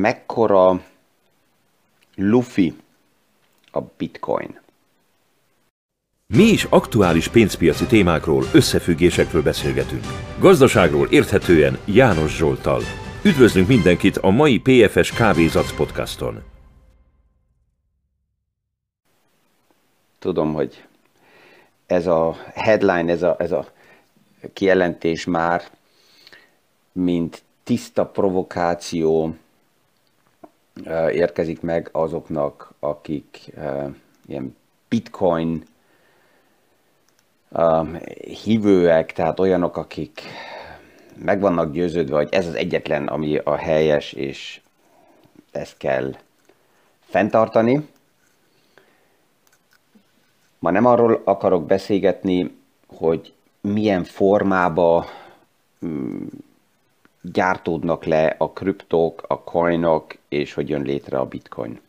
[0.00, 0.80] mekkora
[2.16, 2.74] lufi
[3.72, 4.60] a bitcoin.
[6.26, 10.04] Mi is aktuális pénzpiaci témákról, összefüggésekről beszélgetünk.
[10.38, 12.82] Gazdaságról érthetően János Zsoltal.
[13.24, 16.42] Üdvözlünk mindenkit a mai PFS Kávézac podcaston.
[20.18, 20.84] Tudom, hogy
[21.86, 23.66] ez a headline, ez a, ez a
[24.52, 25.62] kijelentés már,
[26.92, 29.34] mint tiszta provokáció
[31.12, 33.52] érkezik meg azoknak, akik
[34.26, 34.56] ilyen
[34.88, 35.64] bitcoin
[38.44, 40.22] hívőek, tehát olyanok, akik
[41.24, 44.60] meg vannak győződve, hogy ez az egyetlen, ami a helyes, és
[45.50, 46.16] ezt kell
[47.00, 47.88] fenntartani.
[50.58, 52.56] Ma nem arról akarok beszélgetni,
[52.86, 55.06] hogy milyen formába
[57.22, 61.80] gyártódnak le a kriptók, a coinok, és hogy jön létre a bitcoin.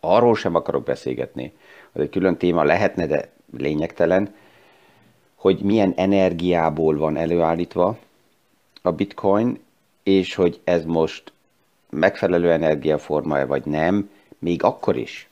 [0.00, 1.52] Arról sem akarok beszélgetni,
[1.92, 4.34] hogy egy külön téma lehetne, de lényegtelen,
[5.34, 7.98] hogy milyen energiából van előállítva
[8.82, 9.58] a bitcoin,
[10.02, 11.32] és hogy ez most
[11.90, 15.28] megfelelő energiaforma vagy nem, még akkor is,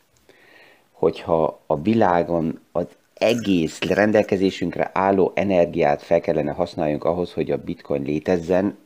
[0.92, 8.02] hogyha a világon az egész rendelkezésünkre álló energiát fel kellene használjunk ahhoz, hogy a bitcoin
[8.02, 8.76] létezzen,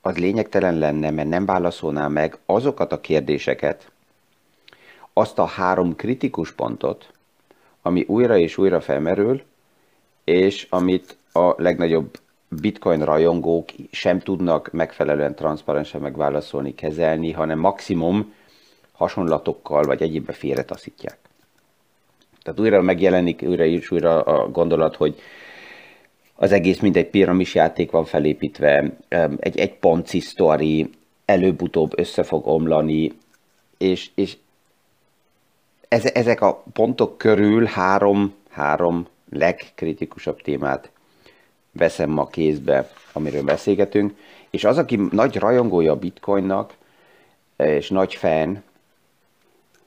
[0.00, 3.90] az lényegtelen lenne, mert nem válaszolná meg azokat a kérdéseket,
[5.12, 7.12] azt a három kritikus pontot,
[7.82, 9.42] ami újra és újra felmerül,
[10.24, 18.34] és amit a legnagyobb bitcoin rajongók sem tudnak megfelelően transzparensen megválaszolni, kezelni, hanem maximum
[18.92, 21.18] hasonlatokkal vagy egyébben félretaszítják.
[22.42, 25.20] Tehát újra megjelenik újra és újra a gondolat, hogy
[26.42, 28.96] az egész mint egy piramis játék van felépítve,
[29.36, 30.90] egy, egy ponci sztori,
[31.24, 33.12] előbb-utóbb össze fog omlani,
[33.78, 34.36] és, és
[35.88, 40.90] ezek a pontok körül három, három legkritikusabb témát
[41.72, 44.14] veszem ma kézbe, amiről beszélgetünk,
[44.50, 46.74] és az, aki nagy rajongója a bitcoinnak,
[47.56, 48.62] és nagy fan,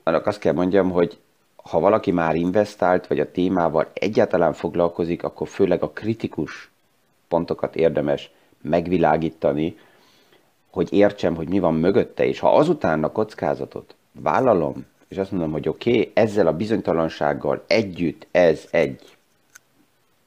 [0.03, 1.18] annak azt kell mondjam, hogy
[1.63, 6.72] ha valaki már investált, vagy a témával egyáltalán foglalkozik, akkor főleg a kritikus
[7.28, 8.31] pontokat érdemes
[8.62, 9.78] megvilágítani,
[10.69, 15.51] hogy értsem, hogy mi van mögötte, és ha azután a kockázatot vállalom, és azt mondom,
[15.51, 19.18] hogy oké, okay, ezzel a bizonytalansággal együtt ez egy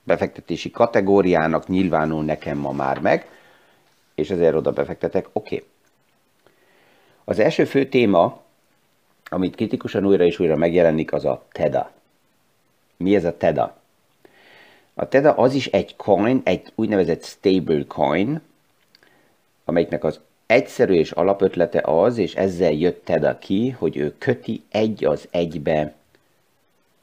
[0.02, 3.28] befektetési kategóriának nyilvánul nekem ma már meg,
[4.14, 5.54] és ezért oda befektetek, oké.
[5.54, 5.68] Okay.
[7.24, 8.42] Az első fő téma,
[9.28, 11.90] amit kritikusan újra és újra megjelenik, az a TEDA.
[12.96, 13.76] Mi ez a TEDA?
[14.94, 18.40] A TEDA az is egy coin, egy úgynevezett stable coin,
[19.64, 25.04] amelyiknek az egyszerű és alapötlete az, és ezzel jött TEDA ki, hogy ő köti egy
[25.04, 25.94] az egybe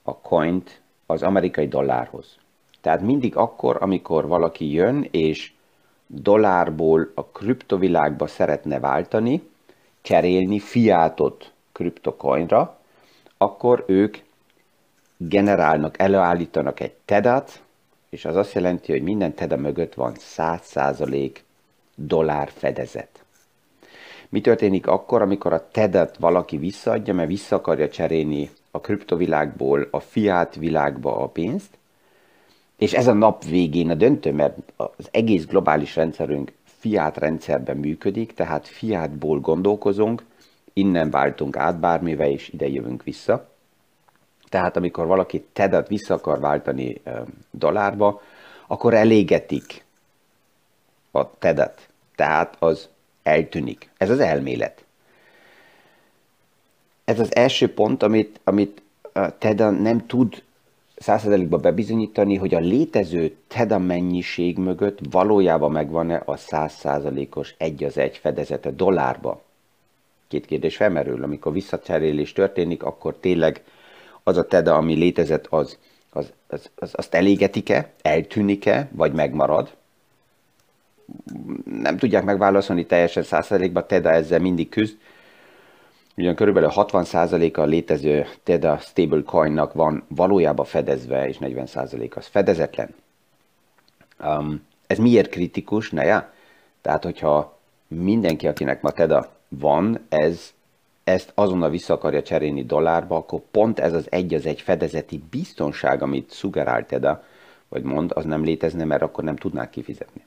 [0.03, 2.37] a coint az amerikai dollárhoz.
[2.81, 5.51] Tehát mindig akkor, amikor valaki jön és
[6.07, 9.49] dollárból a kriptovilágba szeretne váltani,
[10.01, 12.79] cserélni fiátot kriptocoinra,
[13.37, 14.17] akkor ők
[15.17, 17.61] generálnak, előállítanak egy tedat,
[18.09, 21.31] és az azt jelenti, hogy minden teda mögött van 100%
[21.95, 23.23] dollár fedezet.
[24.29, 29.99] Mi történik akkor, amikor a tedet valaki visszaadja, mert vissza akarja cserélni a kriptovilágból a
[29.99, 31.77] fiát világba a pénzt,
[32.77, 38.33] és ez a nap végén a döntő, mert az egész globális rendszerünk fiát rendszerben működik,
[38.33, 40.23] tehát fiátból gondolkozunk,
[40.73, 43.49] innen váltunk át bármivel, és ide jövünk vissza.
[44.49, 47.01] Tehát amikor valaki tedet vissza akar váltani
[47.51, 48.21] dollárba,
[48.67, 49.85] akkor elégetik
[51.11, 51.87] a tedet.
[52.15, 52.89] Tehát az
[53.23, 53.89] eltűnik.
[53.97, 54.85] Ez az elmélet.
[57.05, 58.81] Ez az első pont, amit, amit
[59.37, 60.43] TEDA nem tud
[60.95, 68.17] százszerzelékben bebizonyítani, hogy a létező TEDA mennyiség mögött valójában megvan-e a százszázalékos egy az egy
[68.17, 69.41] fedezete dollárba.
[70.33, 73.63] Két kérdés felmerül, amikor visszacserélés történik, akkor tényleg
[74.23, 75.77] az a TEDA, ami létezett, az,
[76.09, 79.75] az, az, az azt elégetik-e, eltűnik-e, vagy megmarad.
[81.65, 84.97] Nem tudják megválaszolni teljesen százszerzelékben, TEDA ezzel mindig küzd,
[86.17, 92.95] Ugyan körülbelül 60%-a a létező TEDA stablecoinnak van valójában fedezve, és 40% az fedezetlen.
[94.19, 95.89] Um, ez miért kritikus?
[95.89, 96.33] Na ja,
[96.81, 100.53] tehát hogyha mindenki, akinek ma TEDA van, ez,
[101.03, 106.01] ezt azonnal vissza akarja cserélni dollárba, akkor pont ez az egy az egy fedezeti biztonság,
[106.01, 107.23] amit szugerál TEDA,
[107.67, 110.21] vagy mond, az nem létezne, mert akkor nem tudnák kifizetni.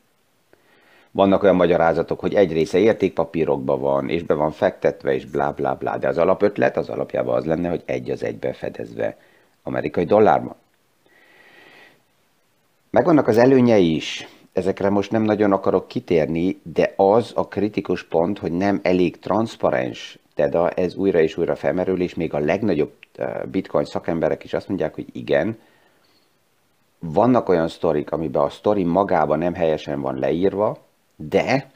[1.10, 5.74] vannak olyan magyarázatok, hogy egy része értékpapírokban van, és be van fektetve, és blá blá
[5.74, 9.16] blá, de az alapötlet az alapjában az lenne, hogy egy az egybe fedezve
[9.62, 10.54] amerikai dollárban.
[12.90, 18.38] Megvannak az előnyei is, ezekre most nem nagyon akarok kitérni, de az a kritikus pont,
[18.38, 22.92] hogy nem elég transzparens, tehát ez újra és újra felmerül, és még a legnagyobb
[23.50, 25.58] bitcoin szakemberek is azt mondják, hogy igen,
[26.98, 30.78] vannak olyan sztorik, amiben a sztori magában nem helyesen van leírva,
[31.16, 31.70] de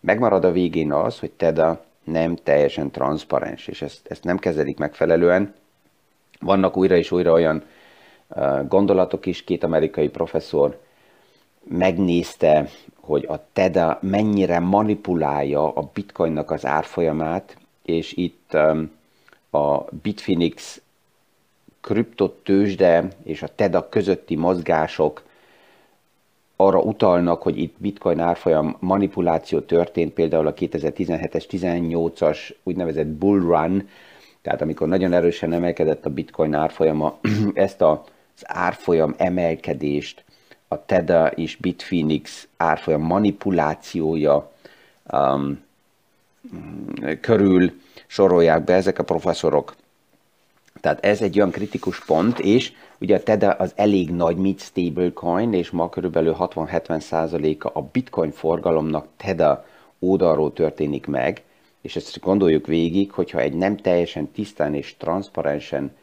[0.00, 5.54] megmarad a végén az, hogy TEDA nem teljesen transzparens, és ezt, ezt nem kezelik megfelelően.
[6.40, 7.64] Vannak újra és újra olyan
[8.68, 10.86] gondolatok is, két amerikai professzor
[11.68, 12.68] megnézte,
[13.00, 18.90] hogy a TEDA mennyire manipulálja a bitcoinnak az árfolyamát, és itt um,
[19.50, 20.80] a Bitfinex
[21.80, 25.22] kriptotősde és a TEDA közötti mozgások
[26.56, 33.88] arra utalnak, hogy itt bitcoin árfolyam manipuláció történt, például a 2017-es, 18-as úgynevezett bull run,
[34.42, 37.18] tehát amikor nagyon erősen emelkedett a bitcoin árfolyama,
[37.54, 37.98] ezt az
[38.42, 40.24] árfolyam emelkedést
[40.68, 44.52] a TEDA és Bitfinex árfolyam manipulációja
[45.12, 45.66] um,
[47.20, 47.72] körül
[48.06, 49.76] sorolják be ezek a professzorok.
[50.80, 55.52] Tehát ez egy olyan kritikus pont, és ugye a TEDA az elég nagy mid stablecoin,
[55.52, 59.66] és ma körülbelül 60-70%-a a bitcoin forgalomnak TEDA
[59.98, 61.42] oldalról történik meg,
[61.80, 65.96] és ezt gondoljuk végig, hogyha egy nem teljesen tisztán és transzparensen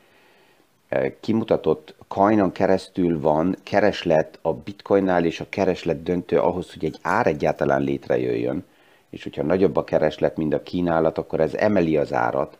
[0.87, 6.97] eh, kimutatott coinon keresztül van kereslet a bitcoinnál, és a kereslet döntő ahhoz, hogy egy
[7.01, 8.65] ár egyáltalán létrejöjjön,
[9.09, 12.57] és hogyha nagyobb a kereslet, mint a kínálat, akkor ez emeli az árat,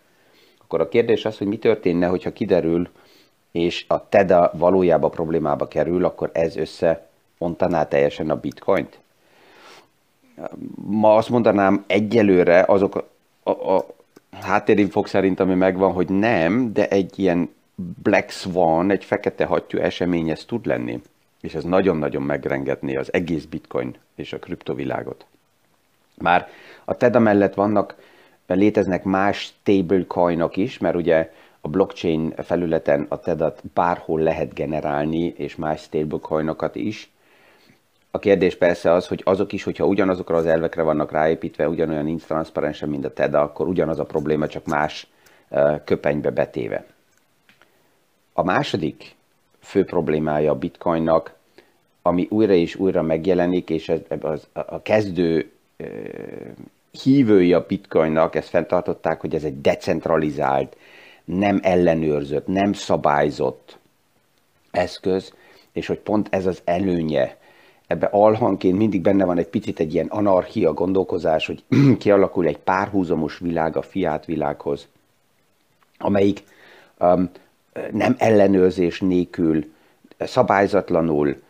[0.62, 2.90] akkor a kérdés az, hogy mi történne, hogyha kiderül,
[3.52, 9.00] és a TEDA valójában problémába kerül, akkor ez összeontaná teljesen a bitcoint?
[10.76, 13.04] Ma azt mondanám egyelőre azok
[13.44, 13.86] a, a
[14.42, 20.30] háttérinfok szerint, ami megvan, hogy nem, de egy ilyen Black Swan, egy fekete hattyú esemény
[20.30, 21.02] ez tud lenni,
[21.42, 25.26] és ez nagyon-nagyon megrengetné az egész bitcoin és a kriptovilágot.
[26.18, 26.48] Már
[26.86, 27.96] a TEDA mellett vannak
[28.48, 31.32] léteznek más stablecoinok is, mert ugye
[31.62, 37.10] a blockchain felületen a TED-at bárhol lehet generálni, és más stablecoinokat is.
[38.12, 42.24] A kérdés persze az, hogy azok is, hogyha ugyanazokra az elvekre vannak ráépítve, ugyanolyan nincs
[42.86, 45.08] mint a TED, akkor ugyanaz a probléma, csak más
[45.84, 46.86] köpenybe betéve.
[48.38, 49.16] A második
[49.60, 51.34] fő problémája a bitcoinnak,
[52.02, 55.52] ami újra és újra megjelenik, és ez, az, a kezdő
[57.04, 60.78] hívői a bitcoinnak ezt fenntartották, hogy ez egy decentralizált,
[61.26, 63.78] nem ellenőrzött, nem szabályzott
[64.72, 65.34] eszköz,
[65.72, 67.38] és hogy pont ez az előnye.
[67.88, 71.64] Ebbe alhanként mindig benne van egy picit egy ilyen anarchia gondolkozás, hogy
[72.00, 74.88] kialakul egy párhuzamos világ a fiát világhoz,
[75.98, 76.44] amelyik
[77.00, 77.30] um,
[77.92, 79.74] nem ellenőrzés nélkül,
[80.18, 81.42] szabályzatlanul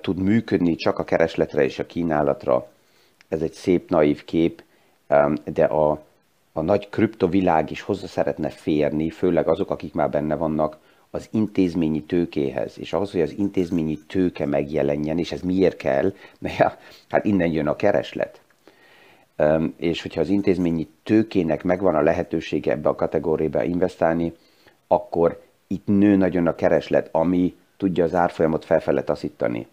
[0.00, 2.68] tud működni csak a keresletre és a kínálatra.
[3.28, 4.62] Ez egy szép, naív kép,
[5.44, 6.02] de a,
[6.52, 10.78] a nagy kriptovilág is hozzá szeretne férni, főleg azok, akik már benne vannak,
[11.10, 16.12] az intézményi tőkéhez, és ahhoz, hogy az intézményi tőke megjelenjen, és ez miért kell?
[16.38, 18.40] Mert hát innen jön a kereslet.
[19.76, 24.32] És hogyha az intézményi tőkének megvan a lehetősége ebbe a kategóriába investálni,
[24.86, 29.66] akkor itt nő nagyon a kereslet, ami tudja az árfolyamot felfele taszítani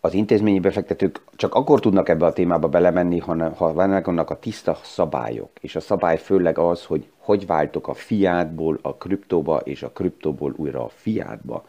[0.00, 5.50] az intézményi befektetők csak akkor tudnak ebbe a témába belemenni, ha vannak a tiszta szabályok.
[5.60, 10.54] És a szabály főleg az, hogy hogy váltok a fiátból a kriptóba, és a kriptóból
[10.56, 11.64] újra a fiátba.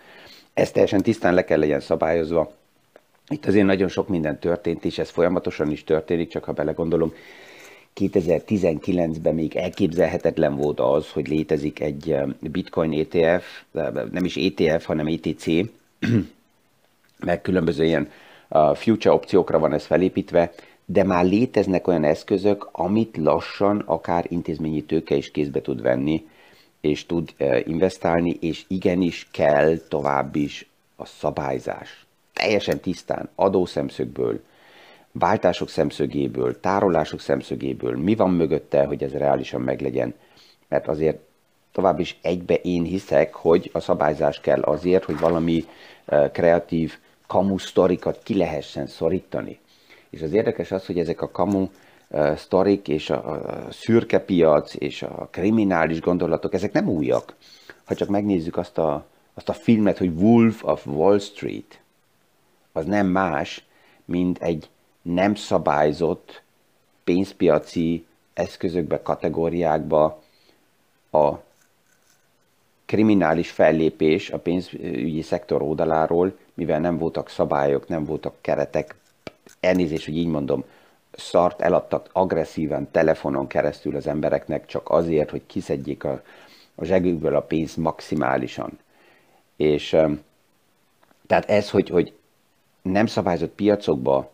[0.53, 2.51] Ez teljesen tisztán le kell legyen szabályozva.
[3.27, 7.13] Itt azért nagyon sok minden történt, és ez folyamatosan is történik, csak ha belegondolom,
[7.95, 13.45] 2019-ben még elképzelhetetlen volt az, hogy létezik egy bitcoin ETF,
[14.11, 15.45] nem is ETF, hanem ETC,
[17.25, 18.11] meg különböző ilyen
[18.49, 20.51] uh, future opciókra van ez felépítve,
[20.85, 26.27] de már léteznek olyan eszközök, amit lassan akár intézményi tőke is kézbe tud venni,
[26.81, 27.33] és tud
[27.65, 32.05] investálni, és igenis kell tovább is a szabályzás.
[32.33, 34.41] Teljesen tisztán, adószemszögből,
[35.11, 40.13] váltások szemszögéből, tárolások szemszögéből, mi van mögötte, hogy ez reálisan meglegyen.
[40.67, 41.19] Mert azért
[41.71, 45.65] tovább is egybe én hiszek, hogy a szabályzás kell azért, hogy valami
[46.31, 46.97] kreatív
[47.27, 49.59] kamu sztorikat ki lehessen szorítani.
[50.09, 51.67] És az érdekes az, hogy ezek a kamu
[52.09, 57.35] uh, sztorik és a szürke piac és a kriminális gondolatok, ezek nem újak.
[57.83, 61.81] Ha csak megnézzük azt a, azt a filmet, hogy Wolf of Wall Street,
[62.71, 63.63] az nem más,
[64.05, 64.69] mint egy
[65.13, 66.41] nem szabályzott
[67.03, 70.23] pénzpiaci eszközökbe, kategóriákba
[71.11, 71.33] a
[72.85, 78.95] kriminális fellépés a pénzügyi szektor oldaláról, mivel nem voltak szabályok, nem voltak keretek,
[79.59, 80.63] elnézést, hogy így mondom,
[81.11, 86.21] szart eladtak agresszíven telefonon keresztül az embereknek csak azért, hogy kiszedjék a,
[86.75, 88.79] a zsegükből a pénzt maximálisan.
[89.55, 89.89] És
[91.27, 92.13] tehát ez, hogy, hogy
[92.81, 94.31] nem szabályozott piacokba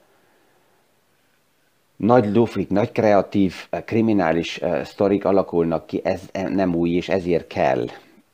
[1.95, 7.85] nagy lufik, nagy kreatív, kriminális sztorik alakulnak ki, ez nem új, és ezért kell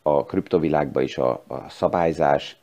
[0.01, 2.57] a kriptovilágban is a, a szabályzás.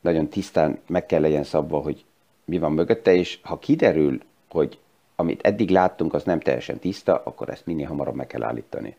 [0.00, 2.04] Nagyon tisztán meg kell legyen szabva, hogy
[2.44, 4.20] mi van mögötte, és ha kiderül,
[4.50, 4.78] hogy
[5.16, 8.96] amit eddig láttunk, az nem teljesen tiszta, akkor ezt minél hamarabb meg kell állítani.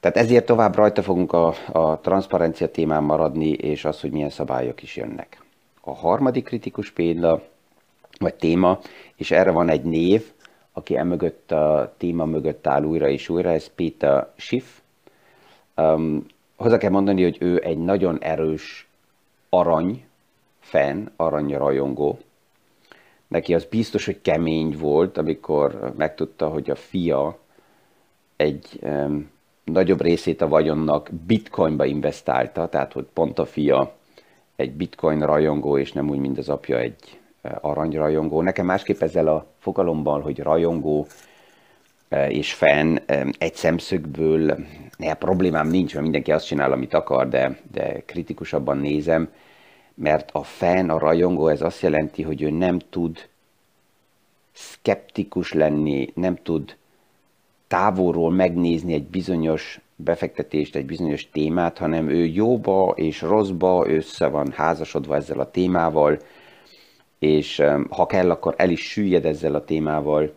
[0.00, 4.82] Tehát ezért tovább rajta fogunk a, a transzparencia témán maradni, és az, hogy milyen szabályok
[4.82, 5.42] is jönnek.
[5.80, 7.42] A harmadik kritikus példa,
[8.18, 8.78] vagy téma,
[9.16, 10.32] és erre van egy név,
[10.72, 14.64] aki emögött a téma mögött áll újra és újra, ez Peter Schiff.
[15.76, 18.88] Um, hozzá kell mondani, hogy ő egy nagyon erős
[19.48, 20.04] arany
[20.60, 21.56] fan, arany
[23.28, 27.38] Neki az biztos, hogy kemény volt, amikor megtudta, hogy a fia
[28.36, 29.30] egy um,
[29.64, 33.94] nagyobb részét a vagyonnak bitcoinba investálta, tehát hogy pont a fia
[34.56, 37.18] egy bitcoin rajongó, és nem úgy, mint az apja egy
[37.60, 38.42] aranyrajongó.
[38.42, 41.06] Nekem másképp ezzel a fogalommal, hogy rajongó
[42.08, 44.56] e, és fan e, egy szemszögből,
[44.96, 49.28] ne, problémám nincs, mert mindenki azt csinál, amit akar, de, de kritikusabban nézem,
[49.94, 53.28] mert a fan, a rajongó, ez azt jelenti, hogy ő nem tud
[54.52, 56.76] skeptikus lenni, nem tud
[57.66, 64.52] távolról megnézni egy bizonyos befektetést, egy bizonyos témát, hanem ő jóba és rosszba össze van
[64.52, 66.18] házasodva ezzel a témával,
[67.18, 70.34] és ha kell, akkor el is süllyed ezzel a témával.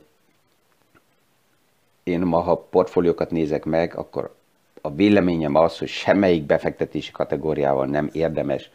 [2.03, 4.35] Én ma, ha portfóliókat nézek meg, akkor
[4.81, 8.71] a véleményem az, hogy semmelyik befektetési kategóriával nem érdemes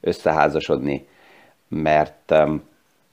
[0.00, 1.06] összeházasodni,
[1.68, 2.34] mert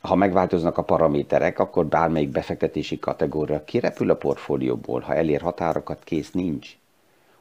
[0.02, 6.32] ha megváltoznak a paraméterek, akkor bármelyik befektetési kategória kirepül a portfólióból, ha elér határokat, kész
[6.32, 6.78] nincs.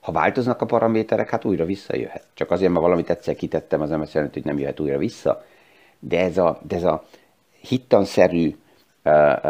[0.00, 2.26] Ha változnak a paraméterek, hát újra visszajöhet.
[2.34, 5.44] Csak azért, mert valamit egyszer kitettem, az jelenti, hogy nem jöhet újra vissza.
[6.00, 7.04] De ez a, de ez a
[7.60, 8.56] hittanszerű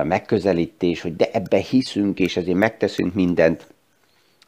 [0.02, 3.66] megközelítés, hogy de ebbe hiszünk, és ezért megteszünk mindent,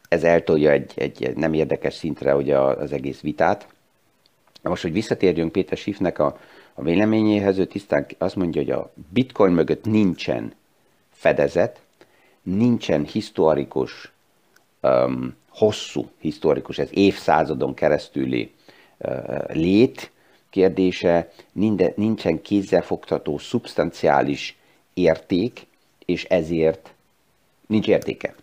[0.09, 3.67] ez eltolja egy, egy nem érdekes szintre ugye az egész vitát.
[4.63, 6.39] Most, hogy visszatérjünk Péter Schiffnek a,
[6.75, 10.53] a véleményéhez, ő tisztán azt mondja, hogy a bitcoin mögött nincsen
[11.11, 11.81] fedezet,
[12.43, 14.13] nincsen historikus,
[14.81, 18.53] um, hosszú historikus, ez évszázadon keresztüli
[18.99, 20.11] uh, lét
[20.53, 21.31] kérdése,
[21.95, 24.57] nincsen kézzelfogható szubstanciális
[24.95, 25.67] érték,
[26.05, 26.93] és ezért
[27.67, 28.35] nincs értéke.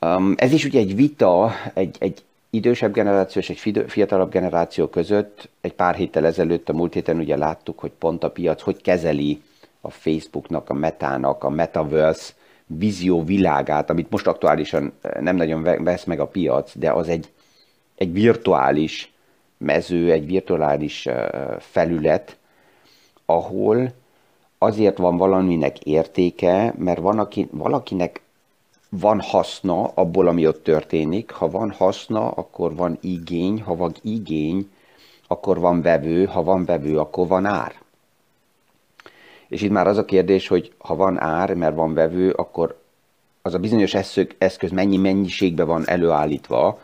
[0.00, 5.48] Um, ez is ugye egy vita, egy, egy idősebb generáció és egy fiatalabb generáció között
[5.60, 9.42] egy pár héttel ezelőtt, a múlt héten ugye láttuk, hogy pont a piac hogy kezeli
[9.80, 12.32] a Facebooknak, a Metának, a Metaverse
[12.66, 17.28] vízió világát, amit most aktuálisan nem nagyon vesz meg a piac, de az egy,
[17.96, 19.13] egy virtuális
[19.58, 21.08] mező, egy virtuális
[21.58, 22.36] felület,
[23.26, 23.92] ahol
[24.58, 28.22] azért van valaminek értéke, mert van, aki, valakinek
[28.88, 31.30] van haszna abból, ami ott történik.
[31.30, 34.70] Ha van haszna, akkor van igény, ha van igény,
[35.26, 37.74] akkor van vevő, ha van vevő, akkor van ár.
[39.48, 42.82] És itt már az a kérdés, hogy ha van ár, mert van vevő, akkor
[43.42, 43.94] az a bizonyos
[44.38, 46.80] eszköz mennyi mennyiségben van előállítva,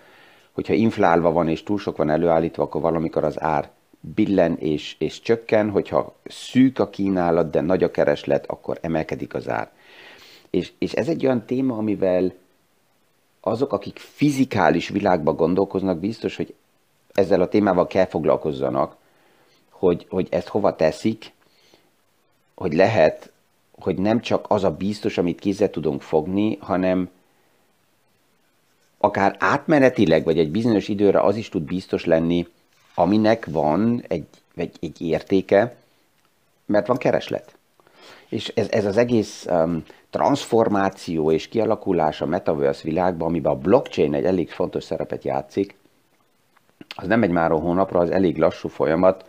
[0.53, 5.21] hogyha inflálva van és túl sok van előállítva, akkor valamikor az ár billen és, és
[5.21, 9.71] csökken, hogyha szűk a kínálat, de nagy a kereslet, akkor emelkedik az ár.
[10.51, 12.33] És, és ez egy olyan téma, amivel
[13.41, 16.55] azok, akik fizikális világban gondolkoznak, biztos, hogy
[17.13, 18.97] ezzel a témával kell foglalkozzanak,
[19.71, 21.33] hogy, hogy ezt hova teszik,
[22.55, 23.33] hogy lehet,
[23.79, 27.11] hogy nem csak az a biztos, amit kézzel tudunk fogni, hanem
[29.03, 32.47] akár átmenetileg, vagy egy bizonyos időre az is tud biztos lenni,
[32.95, 35.77] aminek van egy, egy, egy értéke,
[36.67, 37.55] mert van kereslet.
[38.29, 44.15] És ez, ez az egész um, transformáció és kialakulás a metaverse világban, amiben a blockchain
[44.15, 45.79] egy elég fontos szerepet játszik,
[46.97, 49.29] az nem egy már a hónapra, az elég lassú folyamat.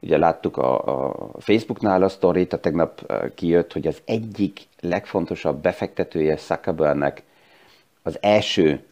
[0.00, 6.36] Ugye láttuk a, a Facebooknál a sztorit, a tegnap kijött, hogy az egyik legfontosabb befektetője
[6.36, 7.22] Zuckerbergnek
[8.02, 8.84] az első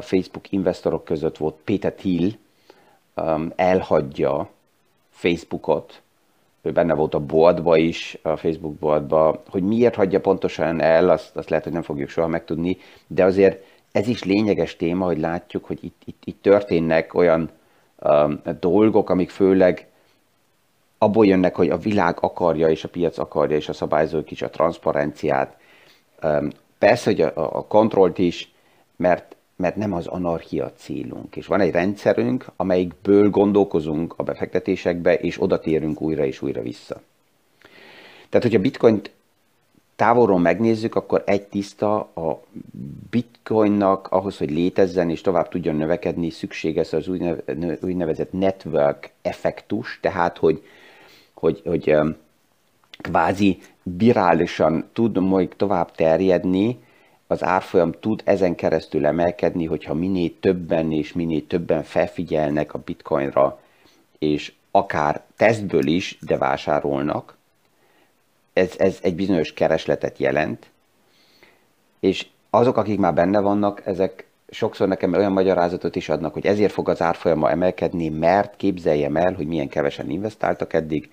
[0.00, 2.30] Facebook investorok között volt Peter Thiel,
[3.56, 4.48] elhagyja
[5.10, 6.02] Facebookot,
[6.62, 11.36] ő benne volt a boardba is, a Facebook boardba, hogy miért hagyja pontosan el, azt,
[11.36, 15.64] azt lehet, hogy nem fogjuk soha megtudni, de azért ez is lényeges téma, hogy látjuk,
[15.64, 17.50] hogy itt, itt, itt történnek olyan
[17.98, 19.88] um, dolgok, amik főleg
[20.98, 24.50] abból jönnek, hogy a világ akarja, és a piac akarja, és a szabályzók is a
[24.50, 25.56] transzparenciát.
[26.22, 28.52] Um, persze, hogy a, a kontrollt is,
[28.96, 31.36] mert, mert nem az anarchia célunk.
[31.36, 37.00] És van egy rendszerünk, amelyikből gondolkozunk a befektetésekbe, és oda térünk újra és újra vissza.
[38.28, 39.10] Tehát, hogyha bitcoint
[39.96, 42.42] távolról megnézzük, akkor egy tiszta a
[43.10, 47.08] bitcoinnak ahhoz, hogy létezzen és tovább tudjon növekedni, szükséges az
[47.80, 50.62] úgynevezett network effektus, tehát hogy,
[51.34, 51.96] hogy, hogy
[53.00, 56.78] kvázi virálisan tud majd tovább terjedni,
[57.30, 63.60] az árfolyam tud ezen keresztül emelkedni, hogyha minél többen és minél többen felfigyelnek a bitcoinra,
[64.18, 67.36] és akár tesztből is, de vásárolnak,
[68.52, 70.70] ez, ez egy bizonyos keresletet jelent,
[72.00, 76.72] és azok, akik már benne vannak, ezek sokszor nekem olyan magyarázatot is adnak, hogy ezért
[76.72, 81.08] fog az árfolyama emelkedni, mert képzeljem el, hogy milyen kevesen investáltak eddig,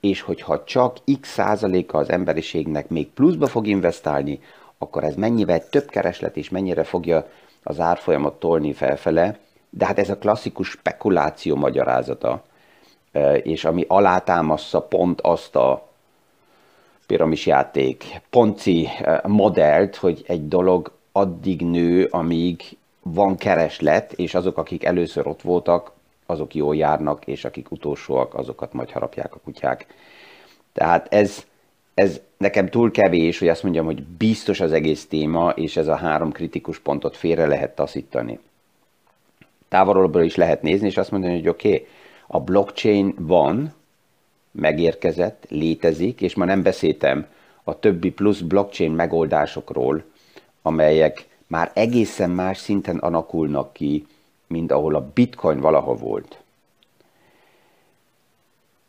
[0.00, 4.40] és hogyha csak x százaléka az emberiségnek még pluszba fog investálni,
[4.78, 7.28] akkor ez mennyivel több kereslet és mennyire fogja
[7.62, 9.38] az árfolyamot tolni felfele,
[9.70, 12.42] de hát ez a klasszikus spekuláció magyarázata,
[13.42, 15.88] és ami alátámaszza pont azt a
[17.06, 24.84] piramisjáték ponci eh, modellt, hogy egy dolog addig nő, amíg van kereslet, és azok, akik
[24.84, 25.92] először ott voltak,
[26.26, 29.86] azok jól járnak, és akik utolsóak, azokat majd harapják a kutyák.
[30.72, 31.46] Tehát ez,
[31.98, 35.96] ez nekem túl kevés, hogy azt mondjam, hogy biztos az egész téma, és ez a
[35.96, 38.38] három kritikus pontot félre lehet taszítani.
[39.68, 41.86] Távolról is lehet nézni, és azt mondani, hogy oké, okay,
[42.26, 43.74] a blockchain van,
[44.50, 47.26] megérkezett, létezik, és ma nem beszéltem
[47.64, 50.04] a többi plusz blockchain megoldásokról,
[50.62, 54.06] amelyek már egészen más szinten alakulnak ki,
[54.46, 56.42] mint ahol a bitcoin valaha volt.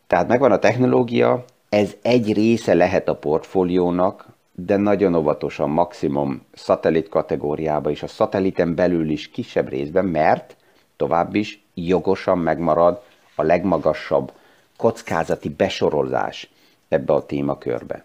[0.07, 7.10] Tehát megvan a technológia, ez egy része lehet a portfóliónak, de nagyon óvatosan, maximum szatellit
[7.10, 10.55] kategóriába és a szatelliten belül is kisebb részben, mert
[10.95, 13.01] tovább is jogosan megmarad
[13.36, 14.32] a legmagasabb
[14.77, 16.49] kockázati besorolás
[16.88, 18.03] ebbe a témakörbe.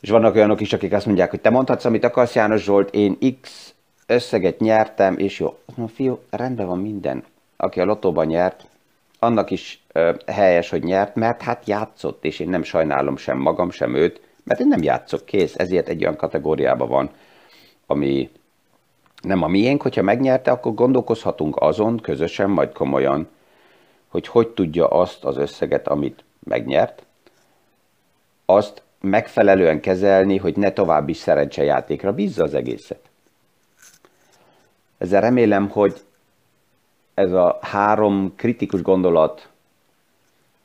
[0.00, 3.18] És vannak olyanok is, akik azt mondják, hogy te mondhatsz, amit akarsz, János Zsolt, én
[3.40, 3.74] X
[4.06, 5.46] összeget nyertem, és jó.
[5.66, 7.24] Azt mondom, fiú, rendben van minden.
[7.56, 8.66] Aki a lotóban nyert,
[9.18, 9.81] annak is
[10.26, 14.60] helyes, hogy nyert, mert hát játszott, és én nem sajnálom sem magam, sem őt, mert
[14.60, 17.10] én nem játszok, kész, ezért egy olyan kategóriában van,
[17.86, 18.30] ami
[19.22, 23.28] nem a miénk, hogyha megnyerte, akkor gondolkozhatunk azon közösen, majd komolyan,
[24.08, 27.02] hogy hogy tudja azt az összeget, amit megnyert,
[28.44, 33.00] azt megfelelően kezelni, hogy ne további szerencsejátékra bízza az egészet.
[34.98, 36.00] Ezzel remélem, hogy
[37.14, 39.51] ez a három kritikus gondolat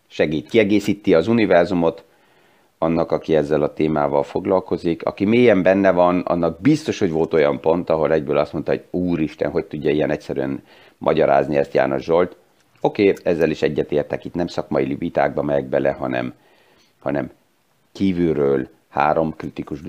[0.08, 2.04] segít, kiegészíti az univerzumot,
[2.78, 5.04] annak, aki ezzel a témával foglalkozik.
[5.06, 8.84] Aki mélyen benne van, annak biztos, hogy volt olyan pont, ahol egyből azt mondta, hogy
[8.90, 10.64] úristen, hogy tudja ilyen egyszerűen
[10.98, 12.36] magyarázni ezt János Zsolt.
[12.82, 16.34] Oké, okay, ezzel is egyetértek, itt nem szakmai vitákba megyek bele, hanem,
[17.00, 17.32] hanem
[17.92, 19.80] kívülről három kritikus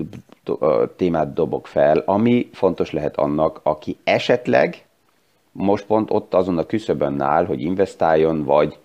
[0.95, 4.85] témát dobok fel, ami fontos lehet annak, aki esetleg
[5.51, 8.77] most pont ott azon a küszöbön áll, hogy investáljon, vagy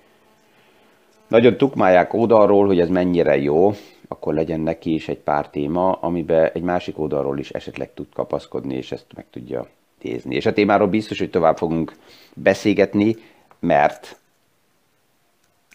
[1.35, 3.73] nagyon tukmálják oldalról, hogy ez mennyire jó,
[4.09, 8.75] akkor legyen neki is egy pár téma, amiben egy másik oldalról is esetleg tud kapaszkodni,
[8.75, 9.67] és ezt meg tudja
[10.03, 10.35] nézni.
[10.35, 11.93] És a témáról biztos, hogy tovább fogunk
[12.35, 13.17] beszélgetni,
[13.59, 14.19] mert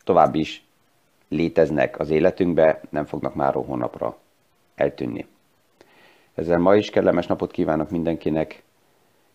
[0.04, 0.64] tovább is
[1.28, 4.18] léteznek az életünkbe, nem fognak már hónapra
[4.76, 5.26] eltűnni.
[6.36, 8.64] Ezzel ma is kellemes napot kívánok mindenkinek,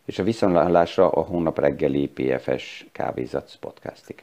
[0.04, 4.22] és a viszontlátásra a hónap reggeli PFS Kávézatsz podcastig.